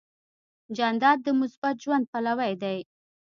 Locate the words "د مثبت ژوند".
1.23-2.05